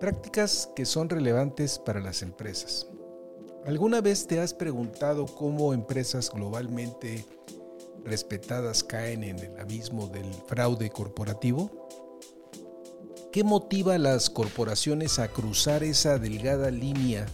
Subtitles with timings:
[0.00, 2.86] Prácticas que son relevantes para las empresas.
[3.66, 7.26] ¿Alguna vez te has preguntado cómo empresas globalmente
[8.02, 11.70] respetadas caen en el abismo del fraude corporativo?
[13.30, 17.26] ¿Qué motiva a las corporaciones a cruzar esa delgada línea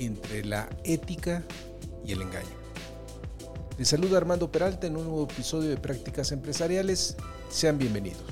[0.00, 1.44] entre la ética
[2.04, 2.56] y el engaño?
[3.78, 7.16] Les saluda Armando Peralta en un nuevo episodio de Prácticas Empresariales.
[7.48, 8.22] Sean bienvenidos.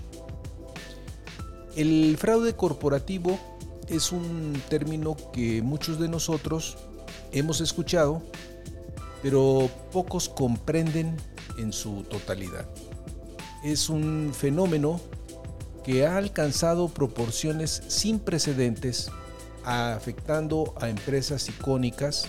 [1.77, 3.39] El fraude corporativo
[3.91, 6.79] es un término que muchos de nosotros
[7.33, 8.23] hemos escuchado,
[9.23, 11.17] pero pocos comprenden
[11.59, 12.67] en su totalidad.
[13.65, 15.01] Es un fenómeno
[15.85, 19.11] que ha alcanzado proporciones sin precedentes,
[19.65, 22.27] afectando a empresas icónicas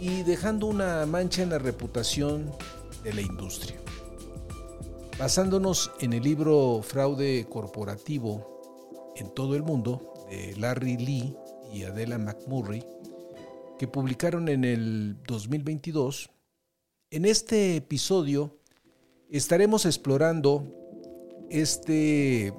[0.00, 2.50] y dejando una mancha en la reputación
[3.04, 3.76] de la industria.
[5.18, 11.36] Basándonos en el libro Fraude Corporativo en todo el mundo, de Larry Lee
[11.72, 12.84] y Adela McMurray,
[13.78, 16.30] que publicaron en el 2022,
[17.10, 18.58] en este episodio
[19.30, 20.64] estaremos explorando
[21.50, 22.52] este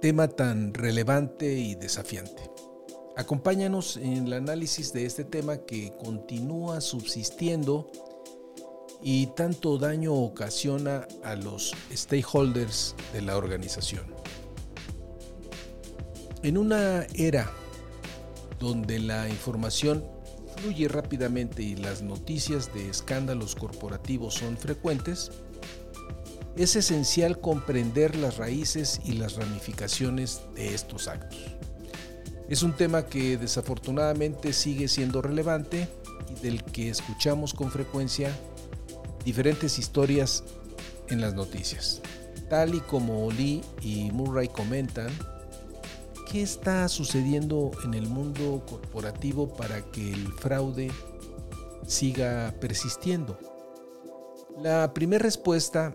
[0.00, 2.50] tema tan relevante y desafiante.
[3.16, 7.90] Acompáñanos en el análisis de este tema que continúa subsistiendo
[9.02, 14.19] y tanto daño ocasiona a los stakeholders de la organización.
[16.42, 17.50] En una era
[18.58, 20.02] donde la información
[20.56, 25.30] fluye rápidamente y las noticias de escándalos corporativos son frecuentes,
[26.56, 31.38] es esencial comprender las raíces y las ramificaciones de estos actos.
[32.48, 35.88] Es un tema que desafortunadamente sigue siendo relevante
[36.30, 38.30] y del que escuchamos con frecuencia
[39.26, 40.42] diferentes historias
[41.08, 42.00] en las noticias.
[42.48, 45.10] Tal y como Lee y Murray comentan,
[46.30, 50.90] ¿qué está sucediendo en el mundo corporativo para que el fraude
[51.86, 53.36] siga persistiendo?
[54.56, 55.92] La primera respuesta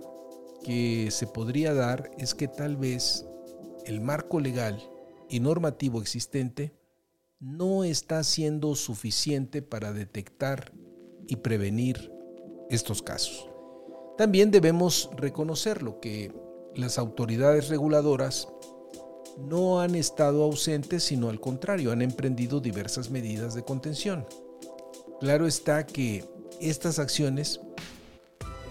[0.64, 3.26] que se podría dar es que tal vez
[3.86, 4.84] el marco legal
[5.30, 6.74] y normativo existente
[7.40, 10.74] no está siendo suficiente para detectar
[11.28, 12.12] y prevenir
[12.70, 13.48] estos casos.
[14.18, 16.34] También debemos reconocerlo que
[16.76, 18.50] las autoridades reguladoras
[19.38, 24.26] no han estado ausentes, sino al contrario, han emprendido diversas medidas de contención.
[25.20, 26.26] Claro está que
[26.60, 27.60] estas acciones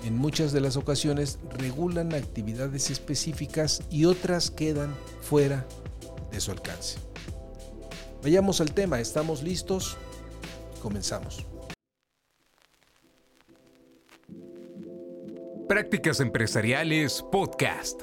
[0.05, 5.67] en muchas de las ocasiones regulan actividades específicas y otras quedan fuera
[6.31, 6.99] de su alcance.
[8.23, 9.97] Vayamos al tema, ¿estamos listos?
[10.83, 11.47] Comenzamos.
[15.69, 18.03] Prácticas Empresariales Podcast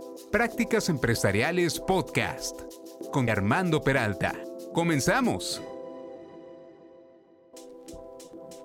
[0.31, 2.61] Prácticas Empresariales Podcast
[3.11, 4.33] con Armando Peralta.
[4.73, 5.61] Comenzamos.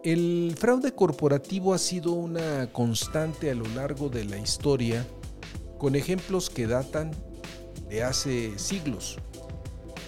[0.04, 5.04] El fraude corporativo ha sido una constante a lo largo de la historia,
[5.76, 7.10] con ejemplos que datan
[7.88, 9.18] de hace siglos.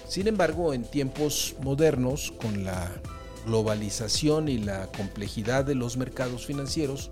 [0.06, 2.88] Sin embargo, en tiempos modernos, con la
[3.46, 7.10] globalización y la complejidad de los mercados financieros,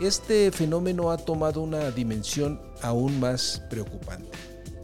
[0.00, 4.30] este fenómeno ha tomado una dimensión aún más preocupante.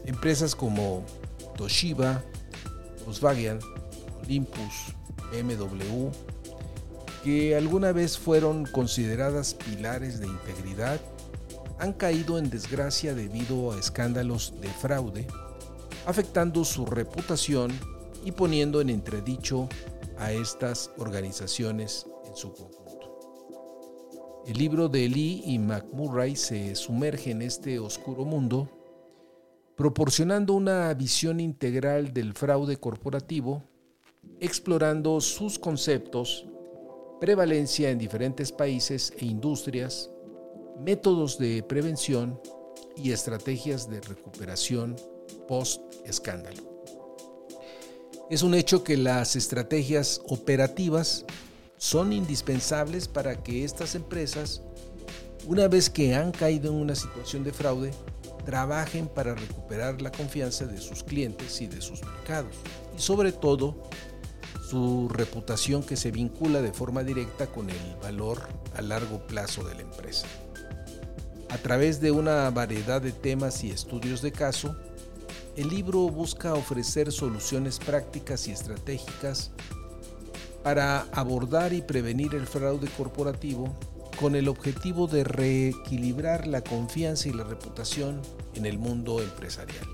[0.04, 1.04] Empresas como
[1.56, 2.22] Toshiba,
[3.04, 3.58] Volkswagen,
[4.22, 4.94] Olympus,
[5.32, 6.10] BMW,
[7.24, 11.00] que alguna vez fueron consideradas pilares de integridad,
[11.78, 15.26] han caído en desgracia debido a escándalos de fraude,
[16.06, 17.72] afectando su reputación
[18.24, 19.68] y poniendo en entredicho
[20.18, 22.85] a estas organizaciones en su conjunto.
[24.46, 28.70] El libro de Lee y McMurray se sumerge en este oscuro mundo,
[29.74, 33.64] proporcionando una visión integral del fraude corporativo,
[34.38, 36.46] explorando sus conceptos,
[37.20, 40.12] prevalencia en diferentes países e industrias,
[40.80, 42.40] métodos de prevención
[42.96, 44.94] y estrategias de recuperación
[45.48, 46.62] post-escándalo.
[48.30, 51.24] Es un hecho que las estrategias operativas
[51.78, 54.62] son indispensables para que estas empresas,
[55.46, 57.92] una vez que han caído en una situación de fraude,
[58.44, 62.54] trabajen para recuperar la confianza de sus clientes y de sus mercados.
[62.96, 63.82] Y sobre todo,
[64.68, 68.40] su reputación que se vincula de forma directa con el valor
[68.74, 70.26] a largo plazo de la empresa.
[71.50, 74.76] A través de una variedad de temas y estudios de caso,
[75.56, 79.52] el libro busca ofrecer soluciones prácticas y estratégicas
[80.66, 83.72] para abordar y prevenir el fraude corporativo
[84.18, 88.20] con el objetivo de reequilibrar la confianza y la reputación
[88.56, 89.86] en el mundo empresarial.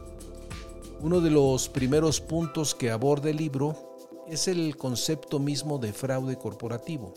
[1.02, 6.38] Uno de los primeros puntos que aborda el libro es el concepto mismo de fraude
[6.38, 7.12] corporativo.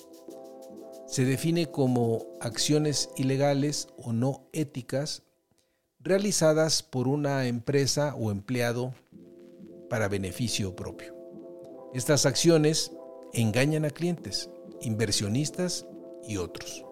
[1.07, 5.24] Se define como acciones ilegales o no éticas
[6.02, 8.94] realizadas por una empresa o empleado
[9.90, 11.16] para beneficio propio.
[11.94, 12.92] Estas acciones
[13.35, 14.49] engañan a clientes,
[14.81, 15.85] inversionistas
[16.27, 16.85] y otros,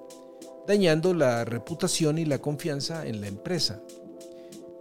[0.68, 3.82] dañando la reputación y la confianza en la empresa.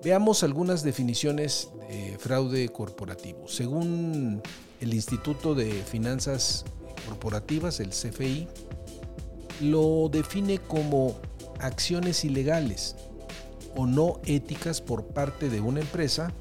[0.02, 3.46] Veamos algunas definiciones de fraude corporativo.
[3.46, 4.42] Según
[4.80, 6.64] el Instituto de Finanzas
[7.06, 8.48] Corporativas, el CFI,
[9.60, 11.14] lo define como
[11.60, 12.96] acciones ilegales
[13.76, 16.32] o no éticas por parte de una empresa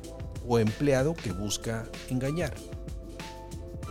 [0.47, 2.53] o empleado que busca engañar.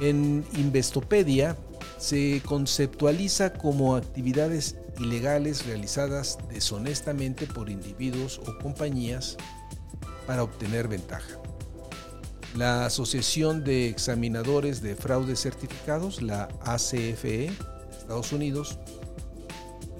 [0.00, 1.56] En Investopedia
[1.98, 9.36] se conceptualiza como actividades ilegales realizadas deshonestamente por individuos o compañías
[10.26, 11.38] para obtener ventaja.
[12.56, 17.50] La Asociación de Examinadores de Fraudes Certificados, la ACFE,
[17.90, 18.78] Estados Unidos,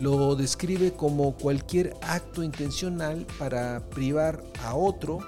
[0.01, 5.19] lo describe como cualquier acto intencional para privar a otro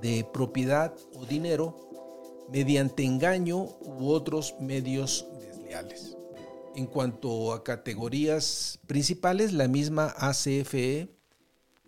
[0.00, 1.87] de propiedad o dinero
[2.50, 6.16] mediante engaño u otros medios desleales.
[6.74, 11.08] En cuanto a categorías principales, la misma ACFE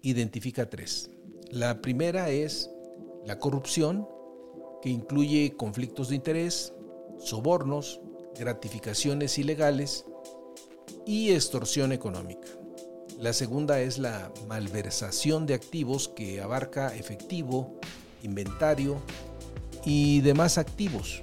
[0.03, 1.11] identifica tres.
[1.51, 2.71] La primera es
[3.25, 4.09] la corrupción,
[4.83, 6.73] que incluye conflictos de interés,
[7.19, 8.01] sobornos,
[8.39, 10.07] gratificaciones ilegales
[11.07, 12.49] y extorsión económica.
[13.19, 17.79] La segunda es la malversación de activos que abarca efectivo,
[18.23, 19.01] inventario
[19.85, 21.23] y demás activos.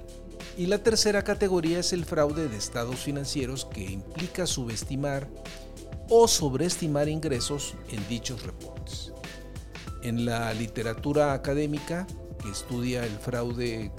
[0.56, 5.28] Y la tercera categoría es el fraude de estados financieros que implica subestimar
[6.08, 9.12] o sobreestimar ingresos en dichos reportes.
[10.02, 12.06] En la literatura académica
[12.42, 13.92] que estudia el fraude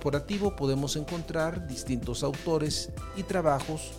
[0.00, 3.92] corporativo podemos encontrar distintos autores y trabajos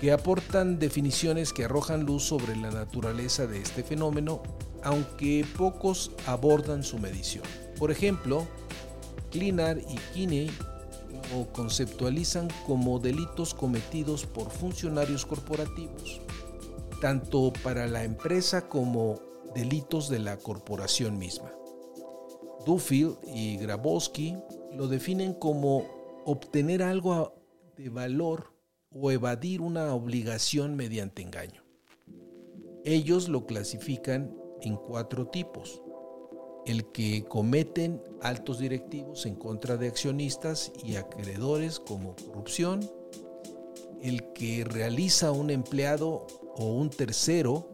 [0.00, 4.42] que aportan definiciones que arrojan luz sobre la naturaleza de este fenómeno,
[4.82, 7.44] aunque pocos abordan su medición.
[7.78, 8.46] Por ejemplo,
[9.30, 10.50] Klinar y Kinney
[11.32, 16.20] lo conceptualizan como delitos cometidos por funcionarios corporativos,
[17.00, 19.20] tanto para la empresa como
[19.54, 21.52] delitos de la corporación misma.
[22.66, 24.36] Duffield y Grabowski
[24.76, 25.84] lo definen como
[26.24, 27.34] obtener algo
[27.76, 28.54] de valor
[28.92, 31.62] o evadir una obligación mediante engaño.
[32.84, 35.82] Ellos lo clasifican en cuatro tipos.
[36.66, 42.80] El que cometen altos directivos en contra de accionistas y acreedores como corrupción,
[44.02, 47.70] el que realiza un empleado o un tercero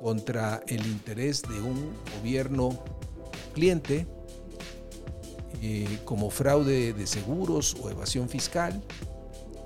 [0.00, 2.70] contra el interés de un gobierno
[3.54, 4.06] cliente,
[5.60, 8.80] eh, como fraude de seguros o evasión fiscal,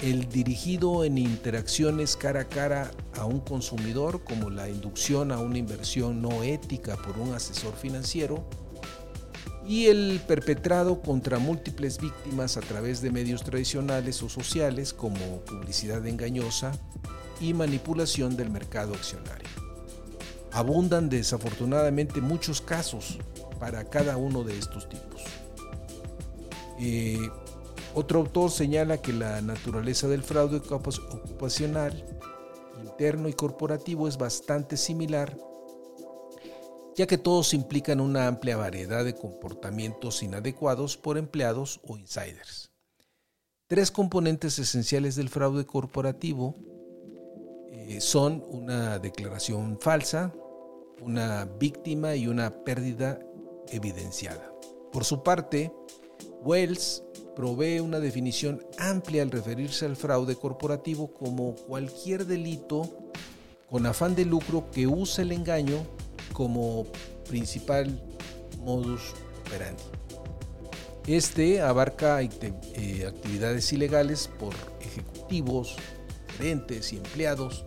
[0.02, 5.58] el dirigido en interacciones cara a cara a un consumidor, como la inducción a una
[5.58, 8.44] inversión no ética por un asesor financiero,
[9.64, 16.04] y el perpetrado contra múltiples víctimas a través de medios tradicionales o sociales como publicidad
[16.04, 16.72] engañosa
[17.40, 19.48] y manipulación del mercado accionario.
[20.50, 23.18] Abundan desafortunadamente muchos casos
[23.60, 25.22] para cada uno de estos tipos.
[26.80, 27.30] Eh,
[27.94, 32.04] otro autor señala que la naturaleza del fraude ocupacional,
[32.82, 35.36] interno y corporativo es bastante similar,
[36.96, 42.70] ya que todos implican una amplia variedad de comportamientos inadecuados por empleados o insiders.
[43.66, 46.54] Tres componentes esenciales del fraude corporativo
[47.72, 50.34] eh, son una declaración falsa,
[51.00, 53.18] una víctima y una pérdida
[53.68, 54.52] evidenciada.
[54.92, 55.72] Por su parte,
[56.42, 57.02] Wells
[57.34, 62.90] provee una definición amplia al referirse al fraude corporativo como cualquier delito
[63.68, 65.86] con afán de lucro que usa el engaño
[66.32, 66.86] como
[67.28, 68.02] principal
[68.58, 69.00] modus
[69.46, 69.82] operandi.
[71.06, 75.76] Este abarca eh, actividades ilegales por ejecutivos,
[76.36, 77.64] gerentes y empleados,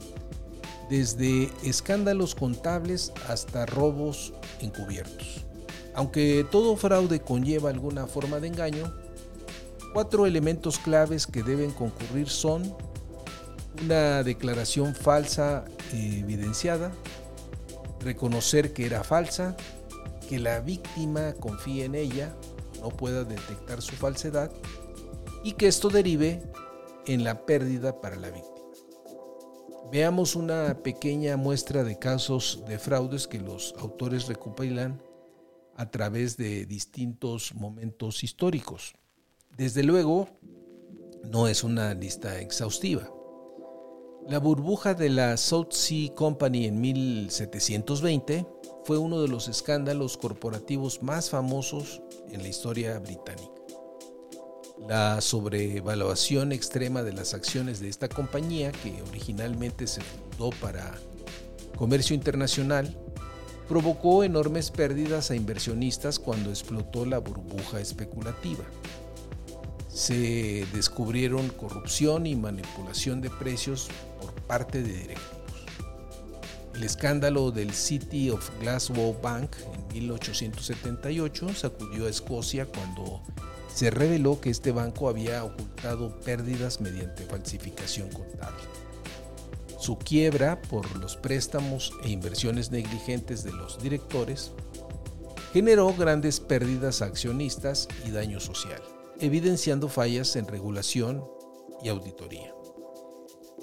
[0.89, 5.43] desde escándalos contables hasta robos encubiertos.
[5.95, 8.93] Aunque todo fraude conlleva alguna forma de engaño,
[9.95, 12.75] cuatro elementos claves que deben concurrir son
[13.81, 16.91] una declaración falsa evidenciada,
[18.01, 19.55] reconocer que era falsa,
[20.27, 22.35] que la víctima confíe en ella,
[22.81, 24.51] no pueda detectar su falsedad
[25.45, 26.43] y que esto derive
[27.05, 28.67] en la pérdida para la víctima.
[29.93, 35.01] Veamos una pequeña muestra de casos de fraudes que los autores recopilan
[35.77, 38.93] a través de distintos momentos históricos.
[39.57, 40.27] Desde luego,
[41.31, 43.09] no es una lista exhaustiva.
[44.27, 48.45] La burbuja de la South Sea Company en 1720
[48.83, 53.53] fue uno de los escándalos corporativos más famosos en la historia británica.
[54.89, 60.95] La sobrevaluación extrema de las acciones de esta compañía, que originalmente se fundó para
[61.77, 62.93] comercio internacional,
[63.69, 68.65] provocó enormes pérdidas a inversionistas cuando explotó la burbuja especulativa.
[69.95, 73.87] Se descubrieron corrupción y manipulación de precios
[74.19, 75.65] por parte de directivos.
[76.73, 83.21] El escándalo del City of Glasgow Bank en 1878 sacudió a Escocia cuando
[83.73, 88.63] se reveló que este banco había ocultado pérdidas mediante falsificación contable.
[89.79, 94.51] Su quiebra por los préstamos e inversiones negligentes de los directores
[95.53, 98.81] generó grandes pérdidas a accionistas y daño social,
[99.19, 101.23] evidenciando fallas en regulación
[101.81, 102.53] y auditoría.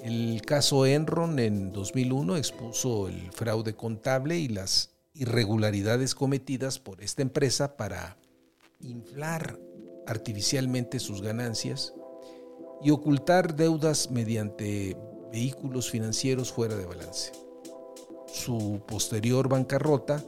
[0.01, 7.21] El caso Enron en 2001 expuso el fraude contable y las irregularidades cometidas por esta
[7.21, 8.17] empresa para
[8.81, 9.59] inflar
[10.07, 11.93] artificialmente sus ganancias
[12.81, 14.97] y ocultar deudas mediante
[15.31, 17.31] vehículos financieros fuera de balance.
[18.27, 20.23] Su posterior bancarrota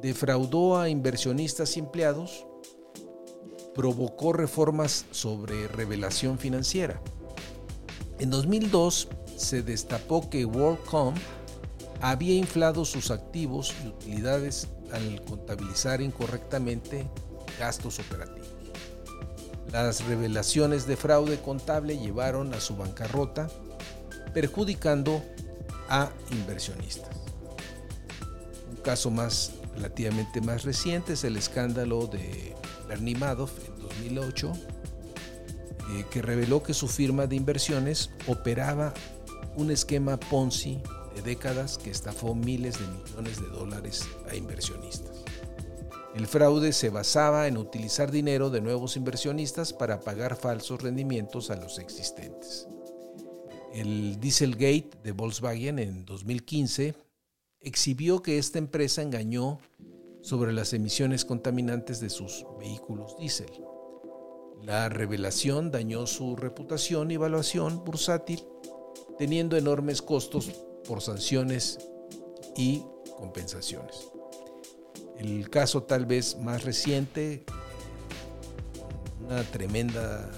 [0.00, 2.46] defraudó a inversionistas y empleados,
[3.74, 7.00] provocó reformas sobre revelación financiera,
[8.22, 11.14] en 2002 se destapó que WorldCom
[12.00, 17.08] había inflado sus activos y utilidades al contabilizar incorrectamente
[17.58, 18.48] gastos operativos.
[19.72, 23.48] Las revelaciones de fraude contable llevaron a su bancarrota,
[24.32, 25.20] perjudicando
[25.88, 27.16] a inversionistas.
[28.70, 32.54] Un caso más relativamente más reciente es el escándalo de
[32.92, 38.92] Bernie Madoff en 2008, eh, que reveló que su firma de inversiones operaba
[39.56, 40.78] un esquema Ponzi
[41.14, 45.24] de décadas que estafó miles de millones de dólares a inversionistas.
[46.14, 51.56] El fraude se basaba en utilizar dinero de nuevos inversionistas para pagar falsos rendimientos a
[51.56, 52.68] los existentes.
[53.72, 56.94] El Dieselgate de Volkswagen en 2015
[57.60, 59.60] exhibió que esta empresa engañó
[60.22, 63.50] sobre las emisiones contaminantes de sus vehículos diésel.
[64.62, 68.44] La revelación dañó su reputación y evaluación bursátil,
[69.18, 70.50] teniendo enormes costos
[70.86, 71.78] por sanciones
[72.56, 72.84] y
[73.16, 74.08] compensaciones.
[75.18, 77.44] El caso tal vez más reciente,
[79.24, 80.30] una tremenda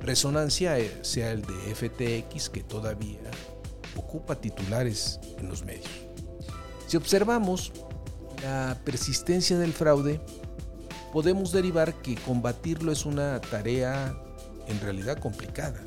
[0.00, 3.20] resonancia, eh, sea el de FTX, que todavía
[3.96, 5.88] ocupa titulares en los medios.
[6.86, 7.72] Si observamos
[8.42, 10.20] la persistencia del fraude,
[11.12, 14.14] podemos derivar que combatirlo es una tarea
[14.66, 15.80] en realidad complicada.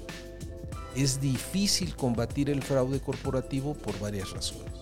[0.95, 4.73] Es difícil combatir el fraude corporativo por varias razones.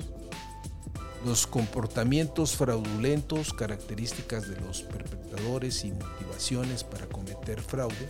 [1.26, 8.10] Los comportamientos fraudulentos, características de los perpetradores y motivaciones para cometer fraude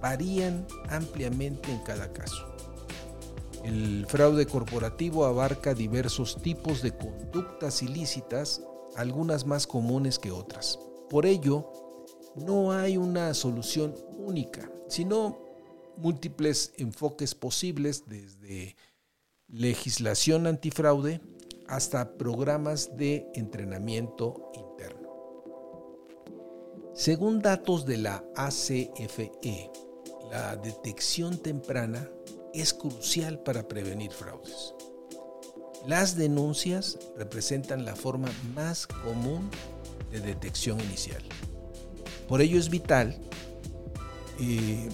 [0.00, 2.54] varían ampliamente en cada caso.
[3.64, 8.60] El fraude corporativo abarca diversos tipos de conductas ilícitas,
[8.96, 10.78] algunas más comunes que otras.
[11.10, 11.72] Por ello,
[12.36, 15.38] no hay una solución única, sino
[15.96, 18.76] múltiples enfoques posibles desde
[19.48, 21.20] legislación antifraude
[21.68, 25.10] hasta programas de entrenamiento interno.
[26.94, 29.70] Según datos de la ACFE,
[30.30, 32.10] la detección temprana
[32.52, 34.74] es crucial para prevenir fraudes.
[35.86, 39.50] Las denuncias representan la forma más común
[40.10, 41.22] de detección inicial.
[42.26, 43.14] Por ello es vital
[44.40, 44.88] eh,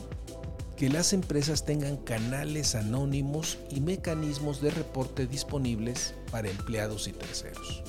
[0.77, 7.85] que las empresas tengan canales anónimos y mecanismos de reporte disponibles para empleados y terceros.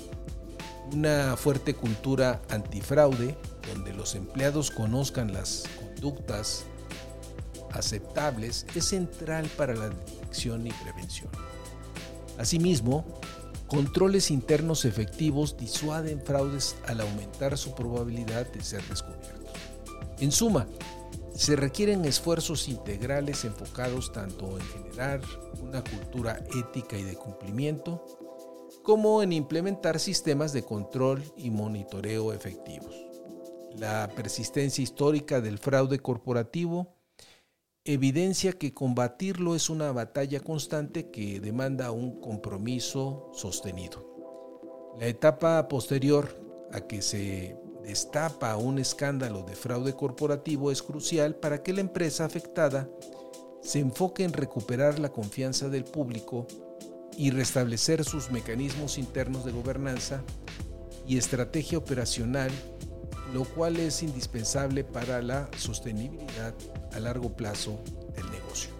[0.94, 3.36] Una fuerte cultura antifraude
[3.74, 6.66] donde los empleados conozcan las conductas
[7.72, 11.51] aceptables es central para la detección y prevención.
[12.38, 13.06] Asimismo,
[13.68, 19.42] controles internos efectivos disuaden fraudes al aumentar su probabilidad de ser descubiertos.
[20.20, 20.68] En suma,
[21.34, 25.22] se requieren esfuerzos integrales enfocados tanto en generar
[25.62, 28.06] una cultura ética y de cumplimiento,
[28.84, 32.94] como en implementar sistemas de control y monitoreo efectivos.
[33.78, 37.01] La persistencia histórica del fraude corporativo
[37.84, 44.08] evidencia que combatirlo es una batalla constante que demanda un compromiso sostenido.
[45.00, 46.30] La etapa posterior
[46.72, 52.24] a que se destapa un escándalo de fraude corporativo es crucial para que la empresa
[52.24, 52.88] afectada
[53.62, 56.46] se enfoque en recuperar la confianza del público
[57.18, 60.24] y restablecer sus mecanismos internos de gobernanza
[61.08, 62.52] y estrategia operacional
[63.34, 66.54] lo cual es indispensable para la sostenibilidad
[66.94, 67.82] a largo plazo
[68.16, 68.72] del negocio.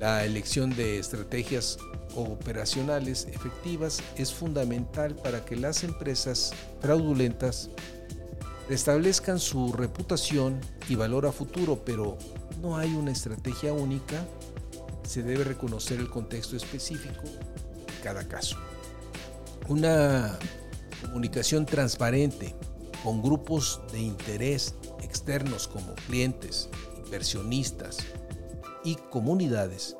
[0.00, 1.78] La elección de estrategias
[2.16, 7.70] operacionales efectivas es fundamental para que las empresas fraudulentas
[8.68, 12.16] restablezcan su reputación y valor a futuro, pero
[12.62, 14.24] no hay una estrategia única,
[15.06, 18.56] se debe reconocer el contexto específico de cada caso.
[19.68, 20.38] Una
[21.02, 22.54] comunicación transparente
[23.04, 26.70] con grupos de interés externos como clientes,
[27.04, 27.98] inversionistas
[28.82, 29.94] y comunidades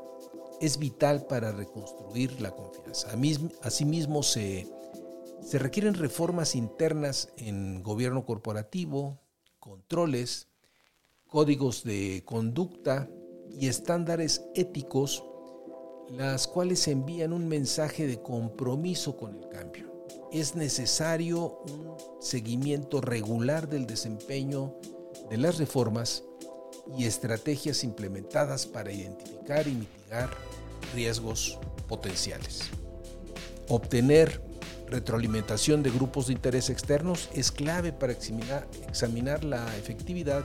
[0.61, 3.09] es vital para reconstruir la confianza.
[3.63, 4.67] Asimismo, se,
[5.53, 9.21] requieren reformas internas en gobierno corporativo,
[9.61, 10.49] controles,
[11.27, 13.11] códigos de conducta
[13.51, 15.23] y estándares éticos,
[16.09, 19.94] las cuales envían un mensaje de compromiso con el cambio
[20.41, 24.75] es necesario un seguimiento regular del desempeño
[25.31, 26.25] de las reformas
[26.99, 30.31] y estrategias implementadas para identificar y mitigar
[30.93, 32.63] riesgos potenciales.
[33.69, 34.43] Obtener
[34.89, 40.45] retroalimentación de grupos de interés externos es clave para examinar, la efectividad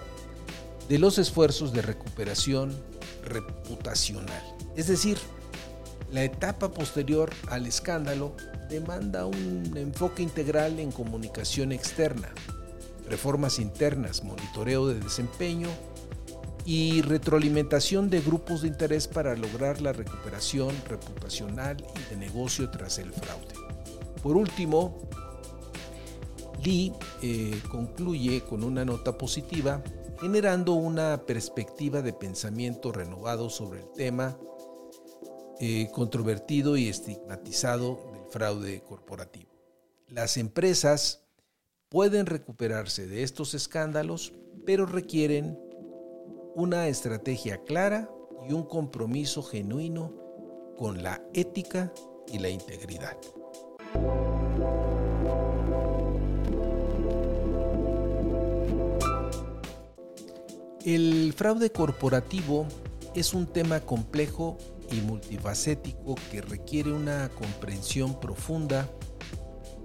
[0.87, 2.79] de los esfuerzos de recuperación
[3.23, 4.43] reputacional.
[4.75, 5.17] Es decir,
[6.11, 8.35] la etapa posterior al escándalo
[8.69, 12.29] demanda un enfoque integral en comunicación externa,
[13.07, 15.69] reformas internas, monitoreo de desempeño
[16.65, 22.99] y retroalimentación de grupos de interés para lograr la recuperación reputacional y de negocio tras
[22.99, 23.55] el fraude.
[24.21, 24.99] Por último,
[26.63, 29.81] Lee eh, concluye con una nota positiva
[30.19, 34.37] generando una perspectiva de pensamiento renovado sobre el tema
[35.59, 39.49] eh, controvertido y estigmatizado fraude corporativo.
[40.07, 41.25] Las empresas
[41.89, 44.33] pueden recuperarse de estos escándalos,
[44.65, 45.59] pero requieren
[46.55, 48.09] una estrategia clara
[48.47, 50.13] y un compromiso genuino
[50.77, 51.93] con la ética
[52.27, 53.17] y la integridad.
[60.85, 62.65] El fraude corporativo
[63.13, 64.57] es un tema complejo
[64.91, 68.89] y multifacético que requiere una comprensión profunda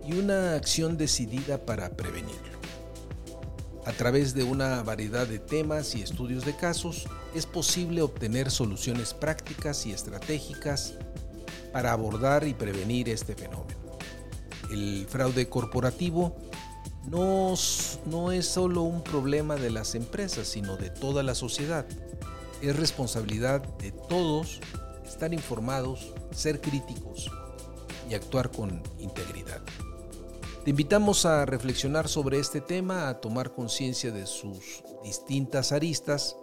[0.06, 2.54] y una acción decidida para prevenirlo.
[3.86, 9.12] A través de una variedad de temas y estudios de casos, es posible obtener soluciones
[9.12, 10.94] prácticas y estratégicas
[11.72, 13.98] para abordar y prevenir este fenómeno.
[14.70, 16.34] El fraude corporativo
[17.06, 17.54] no,
[18.06, 21.86] no es solo un problema de las empresas, sino de toda la sociedad.
[22.62, 24.60] Es responsabilidad de todos
[25.04, 27.30] estar informados, ser críticos
[28.08, 29.62] y actuar con integridad.
[30.64, 36.36] Te invitamos a reflexionar sobre este tema, a tomar conciencia de sus distintas aristas